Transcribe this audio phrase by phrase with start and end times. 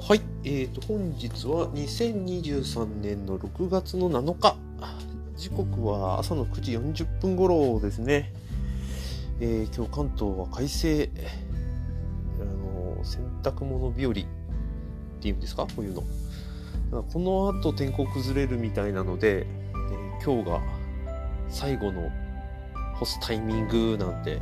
[0.00, 4.56] はい、えーと、本日は2023年の6月の7日。
[5.36, 8.32] 時刻は朝の9時40分頃ですね。
[9.38, 11.08] えー、今日関東は快晴。
[12.40, 12.44] あ
[12.98, 14.14] の、洗濯物日和っ
[15.20, 15.66] ていうんですか？
[15.66, 16.02] こういうの。
[17.04, 20.60] この後天候崩れるみたいなので、えー、今日が
[21.48, 22.10] 最後の
[22.96, 24.40] 干すタイミングなんて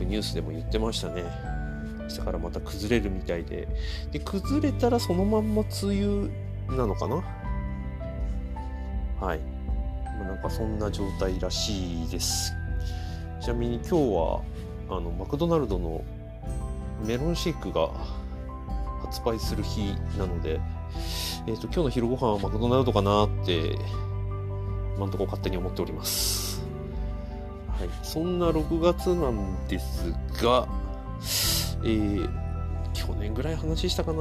[0.00, 1.24] ニュースでも言ってましたね。
[2.02, 3.68] 明日からまた崩れるみたいで。
[4.12, 6.30] で、崩れたらそのまんま梅雨
[6.76, 7.16] なのかな？
[9.20, 9.38] はい。
[10.18, 12.52] まあ、なんかそんな状態らしいです。
[13.40, 14.42] ちなみに今日は、
[14.88, 16.02] あの、マクドナルドの
[17.06, 17.90] メロンシェイクが
[19.02, 20.60] 発売する日なので、
[21.46, 23.76] えっ、ー、と、今日の昼ご飯はマクドナルドかなって、
[24.96, 26.63] 今んとこ勝手に思っております。
[27.78, 27.90] はい。
[28.02, 30.68] そんな6月なんですが、
[31.82, 32.28] えー、
[32.92, 34.18] 去年ぐらい話したかな。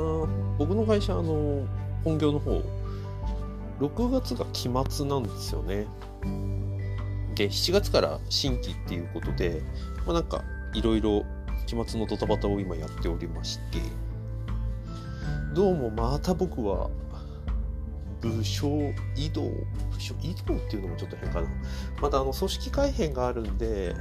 [0.57, 1.65] 僕の会社、あの、
[2.03, 2.61] 本業の方、
[3.79, 5.85] 6月が期末なんですよね。
[7.35, 9.61] で、7月から新規っていうことで、
[10.05, 11.23] まあなんか、いろいろ
[11.67, 13.79] 期末のドタバタを今やっておりまして、
[15.53, 16.89] どうもまた僕は
[18.23, 19.43] 部署移動？
[19.43, 21.47] 部署移動っていうのもちょっと変かな。
[22.02, 23.93] またあの組織改変があるんで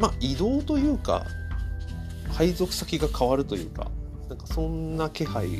[0.00, 1.26] まあ移動というか
[2.32, 3.90] 配属先が変わるというか
[4.28, 5.50] なんかそんな気配を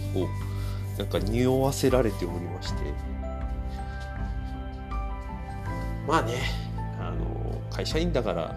[0.97, 3.17] なんか匂わせられておりまして。
[6.07, 6.35] まあね
[7.01, 8.55] あの会社員だから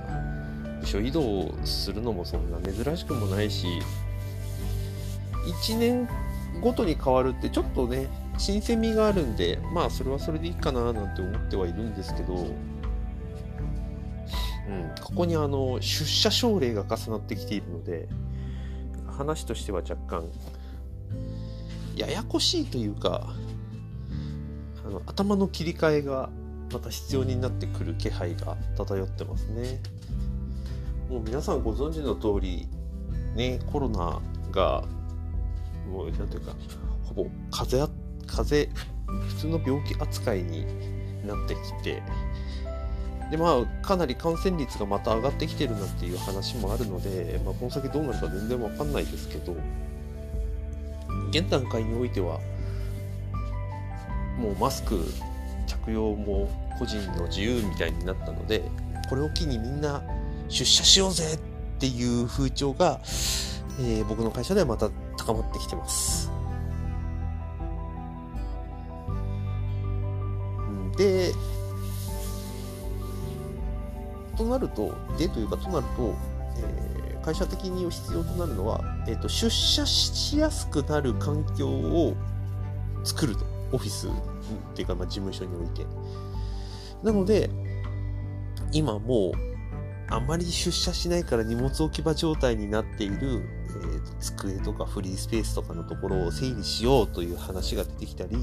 [0.81, 3.65] 部署移動するのもそんな珍しくもないし
[5.63, 6.07] 1年
[6.61, 8.07] ごとに変わるってちょっとね
[8.39, 12.51] 新鮮味があるんでまあそれはそれでいいかななんて思ってはいるんですけど、うん、
[15.01, 18.07] ここにあの出社奨励が重なってきているので
[19.07, 20.31] 話としては若干
[21.95, 23.33] ややこしいというか
[24.85, 26.29] あの頭の切り替えが
[26.71, 29.81] また必要になってくる気配が漂ってますね。
[31.09, 32.67] もう皆さんご存知の通り
[33.35, 34.21] ねコロナ
[34.51, 34.83] が
[35.89, 36.53] もう、なんていうか、
[37.03, 38.87] ほぼ風邪、風邪、
[39.27, 40.65] 普通の病気扱いに
[41.25, 42.01] なってきて、
[43.31, 49.55] で、まあ、かなり感染率がまた上がってきてるなっていう話もあるので、まあ、この先どうなるか全然わかんないですけど、
[51.29, 52.39] 現段階においては、
[54.39, 55.03] もうマスク
[55.67, 58.63] 着用も個人の自由みたいになったので、
[59.09, 60.01] これを機にみんな
[60.47, 61.39] 出社しようぜっ
[61.79, 62.99] ていう風潮が、
[63.79, 66.38] えー、僕の会社ではまた高まってきてます。
[70.99, 71.33] で、
[74.37, 76.13] となると、でというか、となると、
[76.57, 82.15] えー、会社的に必要となるのは、えーと、出社しやすくなる環境を
[83.05, 83.45] 作ると。
[83.71, 84.11] オフィスっ
[84.75, 85.85] ていうか、まあ、事務所において。
[87.03, 87.49] なので、
[88.73, 89.33] 今もう、
[90.09, 98.35] あまり出社しないから荷物置き場状態になっている、えー、机とかフリースペースとかのところを整理しようという話が出てきたり、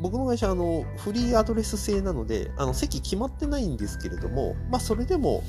[0.00, 5.42] 僕の会社あのフリーアドレス制なのであの席決まってないんですけれども、まあ、それでも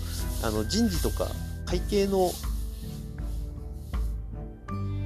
[0.44, 1.28] あの人事とか
[1.66, 2.32] 会計の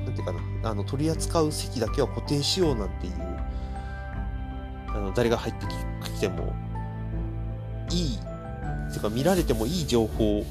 [0.05, 3.13] なんていうかなあの取り扱う席だけは固定しようなんていう
[4.87, 6.53] あの誰が入ってきても
[7.91, 8.19] いい
[8.93, 10.45] ていうか見られてもいい情報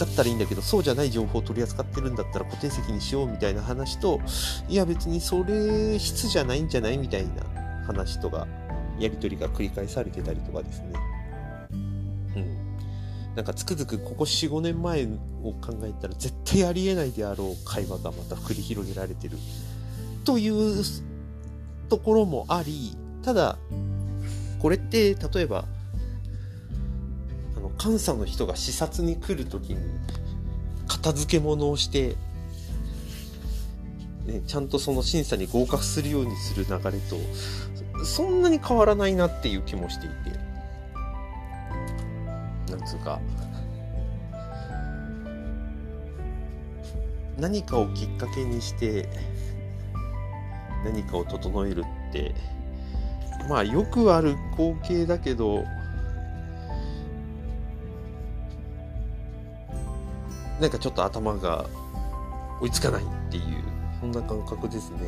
[0.00, 4.18] だったらいいんだけどそうじゃない情報を取り扱ってるんだったら固定席にしようみたいな話と
[4.68, 8.46] いや別にそれ質じゃないんじゃないみたいな話とか
[8.98, 10.92] やり取りが繰り返されてたりとかですね。
[11.70, 13.34] うん。
[13.34, 15.06] なんかつくづくここ45年前
[15.42, 19.38] を考えたら絶対ありえないであろう会話がまた繰り広げられてる
[20.24, 20.84] という
[21.88, 23.56] ところもありただ
[24.58, 25.64] これって例えば
[27.82, 29.80] 監査の人が視察に来る時に
[30.86, 32.16] 片付け物をして、
[34.26, 40.50] ね、ちゃんとその審査に合格するようにする流れとそんなに変わらないなっていう気もしていて。
[42.70, 43.20] なんつうか。
[47.38, 49.08] 何かをきっかけにして
[50.84, 52.34] 何かを整えるって
[53.48, 55.64] まあよくある光景だけど
[60.60, 61.66] なんかちょっと頭が
[62.60, 63.64] 追いつかないっていう
[64.00, 64.98] そんな感覚ですね。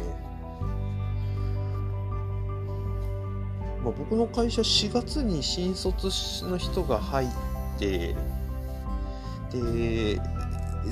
[3.82, 6.06] まあ、僕の会社4月に新卒
[6.44, 7.28] の人が入っ
[7.78, 8.14] て
[9.50, 10.20] で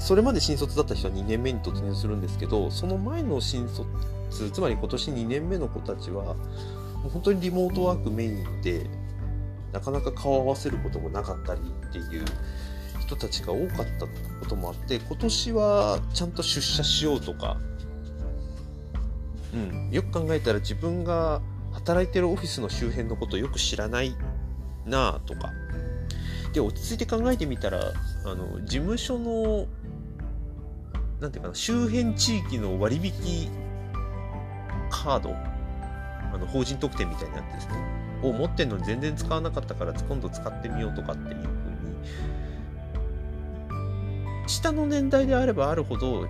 [0.01, 3.87] それまで新卒だった人は2年目に突入するんですけどその前の新卒
[4.53, 8.91] つまり今年2年目の子たちはもう本当にリモートワークメインで
[9.73, 12.25] なかなか顔を合わせることもなかったりっていう
[13.11, 17.57] 人たちが多かったこともあって今年はちゃんと出社しようとか、
[19.53, 21.43] うん、よく考えたら自分が
[21.73, 24.15] 働いてるオフィスの周辺のことよく知らない
[24.87, 25.53] なあとか。
[26.53, 27.93] で落ち着いて考えてみたら
[28.25, 29.67] あの事務所の
[31.21, 33.49] なんていうかな周辺地域の割引
[34.91, 37.75] カードあの法人特典みたいなやつですね。
[38.25, 41.60] を持ってんのに全然使わなかったから今度使ってみようとかっていう
[44.51, 46.27] 下の年代であればあるほど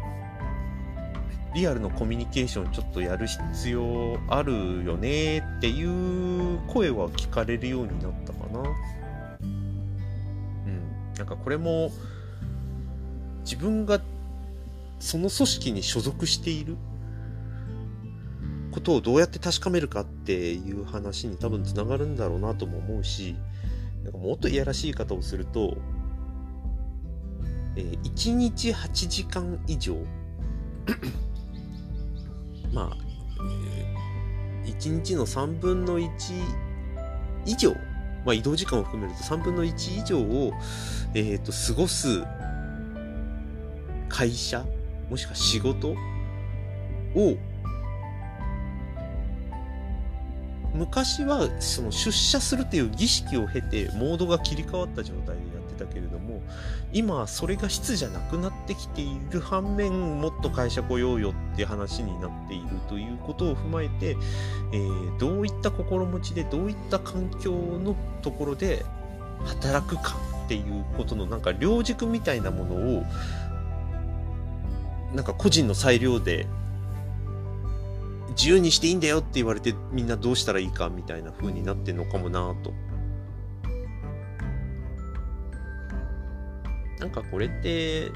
[1.55, 8.61] リアルのコミュニケーションちょっとやる必要あるよねっていう声は聞かれるようになったかな。
[9.41, 11.13] うん。
[11.17, 11.91] なんかこれも
[13.43, 14.01] 自分が
[15.01, 16.77] その組織に所属している
[18.71, 23.35] ことをどうやって確かめるかっていう話に多分つながるんだろうなとも思うし、
[24.05, 25.77] なんかもっといやらしい言い方をすると、
[27.77, 29.97] えー、1日8時間以上。
[32.73, 32.97] まあ、
[34.65, 36.11] えー、1日の3分の1
[37.47, 37.73] 以上、
[38.25, 40.53] まあ、移動時間を含めると3分の1以上を、
[41.15, 42.23] え、ー、と、過ごす
[44.09, 44.65] 会社、
[45.09, 45.95] もしくは仕事
[47.15, 47.37] を、
[50.75, 56.43] 昔はその出社するという儀式を経てモードが切り替わった状態でやってたけれども
[56.93, 64.17] 今それが質じゃなくなってきている反面もっと会社来ようよって話になっているということを踏まえて、
[64.73, 68.85] えー、どういった心持ちでどういった環境のところで
[69.45, 73.05] 働くかっていうことのなんか両軸みたいなものを
[75.15, 76.47] なんか個人の裁量で
[78.31, 82.73] 自由にしていいんだよって言われてみんなどうしたらいいかみたいな風になってんのかもなと。
[87.01, 88.11] なんかこれって、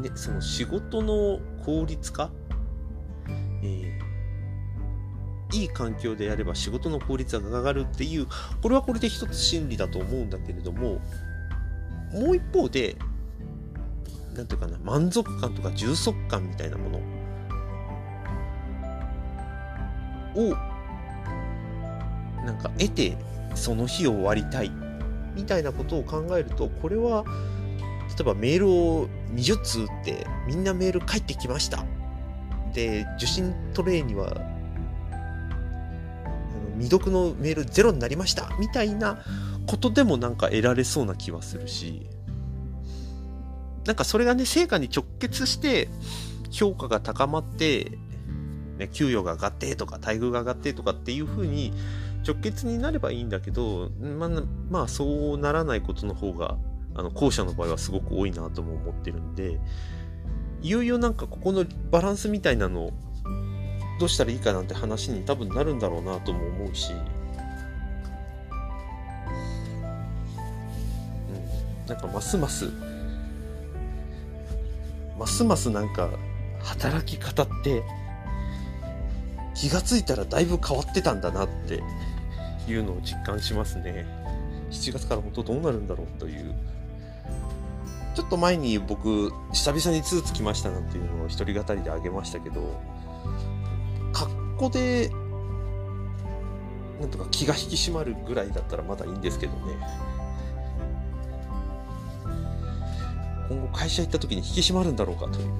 [0.00, 2.30] ね、その仕事の効率化、
[3.62, 8.26] えー、いい環境でやれば仕事の効率が上がるっていう、
[8.62, 11.00] これはこれで一つ真理だと思うんだけれども、
[12.12, 12.96] もう一方で、
[14.34, 16.98] なんていうかな、満足感とか充足感みたいなもの
[20.36, 20.54] を、
[22.44, 23.16] なんか得て、
[23.56, 24.85] その日を終わりたい。
[25.36, 27.24] みたいなことを考えるとこれは
[28.08, 31.84] 例えばメールを20通打ってみんなメール返ってきました。
[32.72, 34.40] で受信トレイには
[36.74, 38.50] 未読のメールゼロになりました。
[38.58, 39.22] みたいな
[39.66, 42.06] ことでもなんか得られそうな気はするし。
[43.86, 45.88] なんかそれがね成果に直結して
[46.50, 47.92] 評価が高まって、
[48.78, 51.72] ね、給与が上がってとか待遇が上がってとかっていう風に
[52.26, 54.28] 直結になればいいんだけど、まあ、
[54.70, 56.56] まあ、そうならないことの方が、
[56.94, 59.60] あの、後者の場合はすごく多いなとも思ってるんで、
[60.62, 62.90] いよいよなんかここのバランスみたいなの
[64.00, 67.04] どうしたらいいかなんて話に多分なるんだろうなとも思うし、うん、
[71.86, 72.70] なんかますます、
[75.18, 76.10] ますますなんか
[76.62, 77.82] 働き方って
[79.54, 81.82] 気がついたらだいぶ変わってたんだなって
[82.68, 84.06] いうのを実感しますね。
[84.70, 86.54] 7月から本当どうなるんだろうという。
[88.14, 92.80] ちょっと前に僕、久々にツーツきましたなんていうのを一人語りであげましたけど、
[94.12, 95.10] 格好で、
[97.00, 99.58] なんとか気が引き締まるぐらいだったらまだいいんですけどね。
[103.48, 105.52] 今後会社行った時に引き締まるんだろうかという。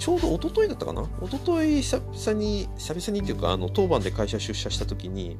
[0.00, 1.02] ちょうど一昨日だったかな？
[1.22, 5.38] 一昨日久々に、久々にっていうか、あの、当番で会社出社した時に、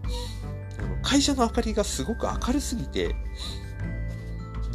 [0.79, 3.15] あの会社の明かりがすごく明るすぎて、デ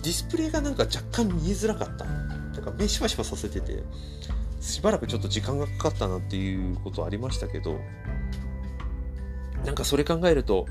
[0.02, 2.06] ィスプレイがなんか若干見えづらかった。
[2.06, 3.84] なんか目しばしばさせてて、
[4.60, 7.80] しばらくちょっと時間がかかったなっていうことありましたけど、
[9.66, 10.66] なんかそれ考えると、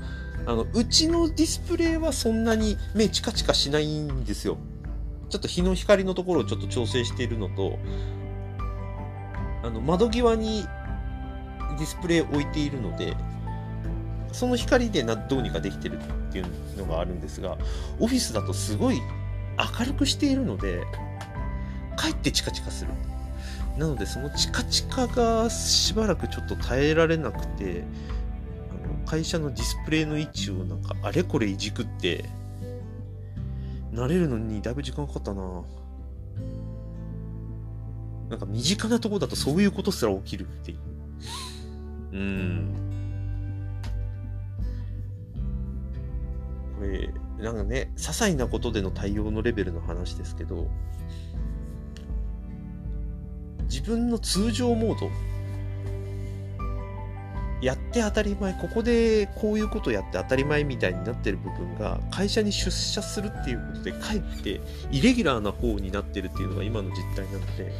[0.45, 4.57] あの、うちのディスプレイはそんなに目チカチカしないんですよ。
[5.29, 7.79] ちょっと日の光のところをちょっと調整しているのと、
[9.65, 10.63] あの窓際に
[11.77, 13.17] ディスプレイ置いているので
[14.31, 17.57] その光でなどうにかできてるっていうのがあるんですが
[17.99, 19.01] オフィスだとすごい
[19.79, 20.85] 明るくしているので
[21.97, 22.91] かえってチカチカする。
[23.77, 27.83] なのでそのチカチカがしばらくちょっと耐えられなくて
[28.69, 32.23] あの会社のディスプレイの位置をなんかあれこれいじくって
[33.91, 35.63] 慣れるのにだいぶ時間かかったな。
[38.29, 40.79] なんか身近なとこだとそういうことすら起きるっていう。
[42.13, 42.75] うん。
[46.77, 47.09] これ
[47.43, 50.67] なんかね些細なことでの対応のレベルの話ですけど
[53.63, 55.09] 自分の通常モード。
[57.61, 67.71] やって当たり前ここでこういうことやって当たり前みたいになってる部分が会社に出社するっていうことでかえってイレギュラーな方になってるっていうのが今の実態なので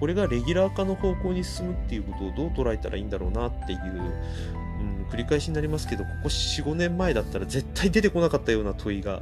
[0.00, 9.20] これがレギュラー化の方向に進むっていうことをどう捉えたらいいんだろうなっていう、うん、繰り返しになりますけどここ45年前だったら絶対出てこなかったような問いが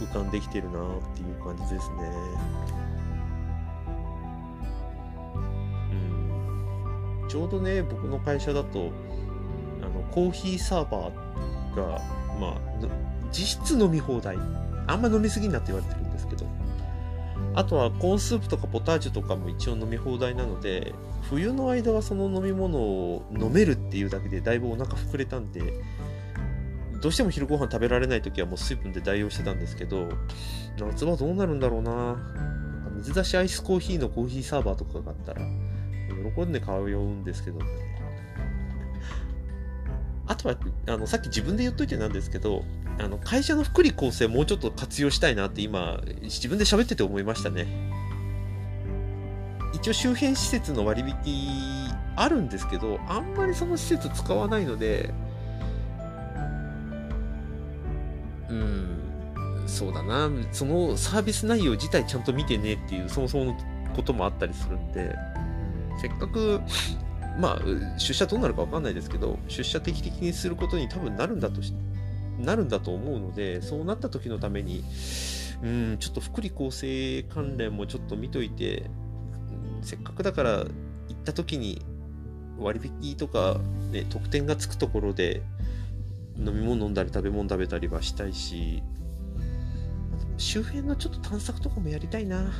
[0.00, 0.82] 浮かんできてるなっ
[1.14, 1.96] ていう感じですね。
[7.28, 8.90] ちょうどね僕の会社だと
[9.82, 12.00] あのコーヒーサーバーが
[12.40, 12.56] まあ
[13.32, 14.38] 実質飲み放題。
[14.86, 16.55] あんま飲みすぎんなって言われてるんですけど。
[17.56, 20.94] あとはコーンスープとかポタージュとかも一応飲み放題なので
[21.30, 25.72] 冬の間はその飲み物を飲めるっていうだけでだいぶお腹膨れたんで
[27.00, 30.06] どうしても昼ご飯食べられない時はもう水分で代用してたんですけど
[30.78, 32.16] 夏はどうなるんだろうな
[32.96, 35.40] 水出しアイスコーヒーのコーヒーサーバーとかがあったら
[36.34, 37.85] 喜んで買うんですけどね。
[40.26, 40.56] あとは
[40.88, 42.64] あのさっき自分で言っといてなんですけど
[42.98, 47.66] あの会社の福利厚生もうちょっと活用したいなって今自分で喋ってて思いましたね。
[49.74, 55.12] 一応周辺施設の割引あるんですけどあんまりその施設使わないので
[58.48, 60.30] うんそうだな。
[60.52, 63.56] そのサービス内容自体ちゃんと見てねっていうそもそもの
[63.94, 65.14] こともあったりするんで
[66.00, 66.60] せっかく、
[67.38, 71.72] まあ、出社どうなるか分かんないですけど、出社定期的にすることに多分なるんだとし、
[72.38, 74.84] なるんだと思うので、そうなった時のために、
[75.62, 78.90] うん、ちょっと福利厚生関連もちょっと見といて、
[79.82, 81.82] せっかくだから行った時に
[82.58, 83.60] 割引とか、
[83.92, 85.42] ね、特典がつくところで
[86.38, 88.82] 飲み物飲んだり食べ物食べたりはしたいし、
[90.38, 92.52] 周辺のちょっと探索とかもやりたいな。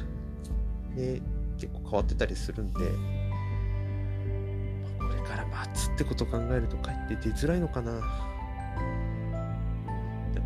[0.94, 1.20] ね、
[1.58, 2.80] 結構変わってたりするんで、
[5.64, 8.02] 待つってことを考えると帰って出づらいのかななん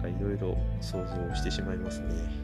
[0.03, 2.40] かいろいろ想像してしまいますね。